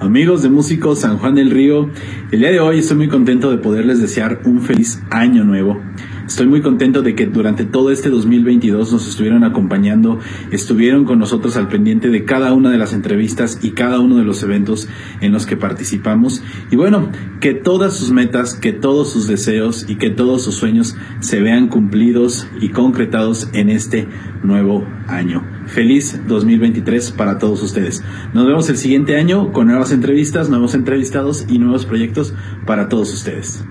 [0.00, 1.90] Amigos de Músicos San Juan del Río,
[2.32, 5.78] el día de hoy estoy muy contento de poderles desear un feliz año nuevo.
[6.26, 10.18] Estoy muy contento de que durante todo este 2022 nos estuvieron acompañando,
[10.52, 14.24] estuvieron con nosotros al pendiente de cada una de las entrevistas y cada uno de
[14.24, 14.88] los eventos
[15.20, 16.42] en los que participamos.
[16.70, 17.10] Y bueno,
[17.40, 21.68] que todas sus metas, que todos sus deseos y que todos sus sueños se vean
[21.68, 24.08] cumplidos y concretados en este
[24.42, 25.59] nuevo año.
[25.74, 28.02] Feliz 2023 para todos ustedes.
[28.34, 32.34] Nos vemos el siguiente año con nuevas entrevistas, nuevos entrevistados y nuevos proyectos
[32.66, 33.64] para todos ustedes.